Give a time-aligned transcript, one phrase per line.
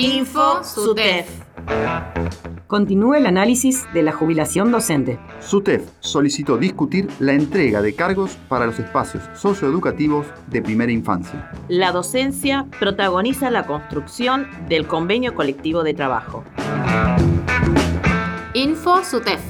[0.00, 1.28] Info SUTEF.
[2.66, 5.18] Continúa el análisis de la jubilación docente.
[5.40, 11.52] SUTEF solicitó discutir la entrega de cargos para los espacios socioeducativos de primera infancia.
[11.68, 16.44] La docencia protagoniza la construcción del convenio colectivo de trabajo.
[18.54, 19.42] Info SUTEF.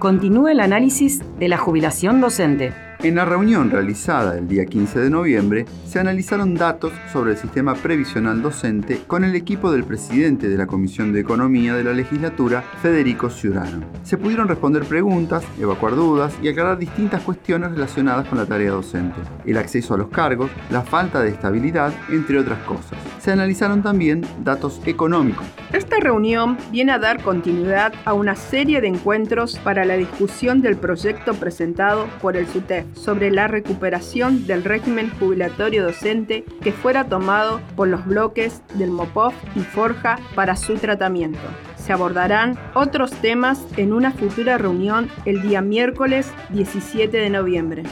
[0.00, 2.89] Continúa el análisis de la jubilación docente.
[3.02, 7.74] En la reunión realizada el día 15 de noviembre, se analizaron datos sobre el sistema
[7.74, 12.62] previsional docente con el equipo del presidente de la Comisión de Economía de la legislatura,
[12.82, 13.86] Federico Ciurano.
[14.02, 19.18] Se pudieron responder preguntas, evacuar dudas y aclarar distintas cuestiones relacionadas con la tarea docente,
[19.46, 22.98] el acceso a los cargos, la falta de estabilidad, entre otras cosas.
[23.20, 25.44] Se analizaron también datos económicos.
[25.72, 30.76] Esta reunión viene a dar continuidad a una serie de encuentros para la discusión del
[30.76, 37.60] proyecto presentado por el SUTEF sobre la recuperación del régimen jubilatorio docente que fuera tomado
[37.76, 41.40] por los bloques del MOPOF y Forja para su tratamiento.
[41.76, 47.82] Se abordarán otros temas en una futura reunión el día miércoles 17 de noviembre.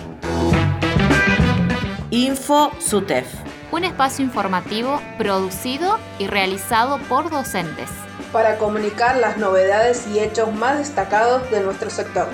[2.10, 3.47] Info SUTEF.
[3.70, 7.90] Un espacio informativo producido y realizado por docentes.
[8.32, 12.28] Para comunicar las novedades y hechos más destacados de nuestro sector.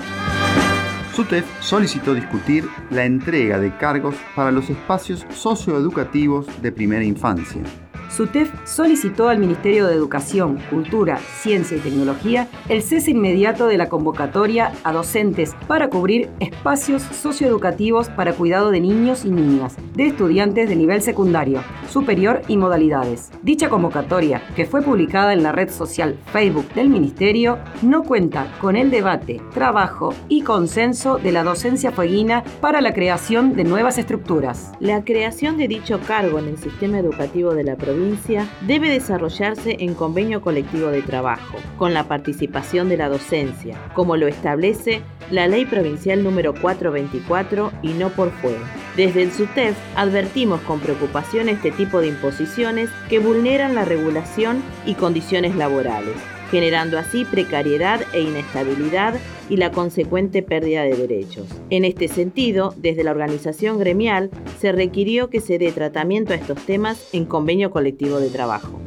[1.13, 7.61] SUTEF solicitó discutir la entrega de cargos para los espacios socioeducativos de primera infancia.
[8.15, 13.89] SUTEF solicitó al Ministerio de Educación, Cultura, Ciencia y Tecnología el cese inmediato de la
[13.89, 20.69] convocatoria a docentes para cubrir espacios socioeducativos para cuidado de niños y niñas, de estudiantes
[20.69, 23.31] de nivel secundario, superior y modalidades.
[23.43, 28.77] Dicha convocatoria, que fue publicada en la red social Facebook del Ministerio, no cuenta con
[28.77, 34.71] el debate, trabajo y consenso de la docencia fueguina para la creación de nuevas estructuras.
[34.79, 38.04] La creación de dicho cargo en el sistema educativo de la provincia
[38.61, 44.27] debe desarrollarse en convenio colectivo de trabajo, con la participación de la docencia, como lo
[44.27, 45.01] establece
[45.31, 48.59] la Ley Provincial número 424 y no por fuera.
[48.95, 54.93] Desde el SUTEF advertimos con preocupación este tipo de imposiciones que vulneran la regulación y
[54.95, 59.15] condiciones laborales generando así precariedad e inestabilidad
[59.49, 61.47] y la consecuente pérdida de derechos.
[61.69, 64.29] En este sentido, desde la organización gremial
[64.59, 68.79] se requirió que se dé tratamiento a estos temas en convenio colectivo de trabajo.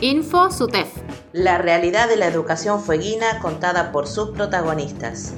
[0.00, 0.88] Info SUTEF.
[1.32, 5.34] La realidad de la educación fueguina contada por sus protagonistas.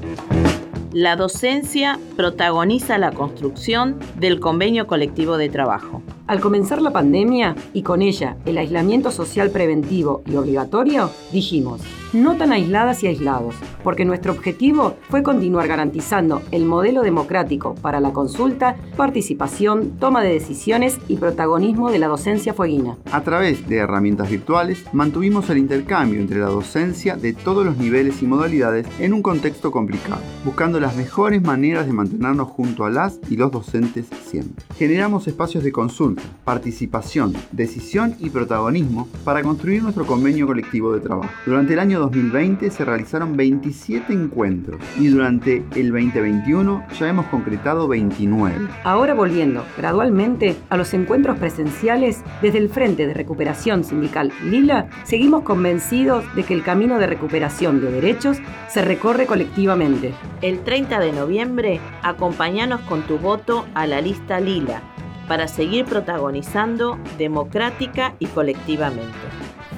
[0.93, 6.03] La docencia protagoniza la construcción del convenio colectivo de trabajo.
[6.27, 11.83] Al comenzar la pandemia y con ella el aislamiento social preventivo y obligatorio, dijimos,
[12.13, 13.55] no tan aisladas y aislados,
[13.85, 20.33] porque nuestro objetivo fue continuar garantizando el modelo democrático para la consulta, participación, toma de
[20.33, 22.97] decisiones y protagonismo de la docencia fueguina.
[23.13, 28.23] A través de herramientas virtuales, mantuvimos el intercambio entre la docencia de todos los niveles
[28.23, 33.21] y modalidades en un contexto complicado, buscando las mejores maneras de mantenernos junto a las
[33.29, 34.65] y los docentes siempre.
[34.77, 41.31] Generamos espacios de consulta, participación, decisión y protagonismo para construir nuestro convenio colectivo de trabajo.
[41.45, 47.89] Durante el año 2020 se realizaron 27 encuentros y durante el 2021 ya hemos concretado
[47.89, 48.69] 29.
[48.85, 55.43] Ahora volviendo gradualmente a los encuentros presenciales, desde el Frente de Recuperación Sindical Lila, seguimos
[55.43, 58.39] convencidos de que el camino de recuperación de derechos
[58.69, 60.15] se recorre colectivamente.
[60.43, 64.83] El 30 de noviembre, acompáñanos con tu voto a la lista Lila
[65.29, 69.13] para seguir protagonizando democrática y colectivamente.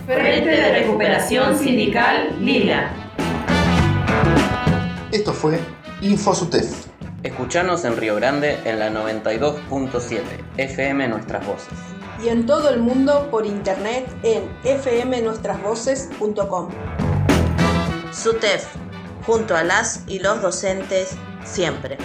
[0.06, 2.90] Frente de Recuperación Sindical Lila.
[5.12, 5.58] Esto fue
[6.02, 6.86] InfoSUTEF.
[7.22, 10.20] Escuchanos en Río Grande en la 92.7
[10.56, 11.72] FM Nuestras Voces.
[12.24, 16.68] Y en todo el mundo por internet en fmnuestrasvoces.com.
[18.12, 18.66] SUTEF,
[19.26, 21.96] junto a las y los docentes, siempre.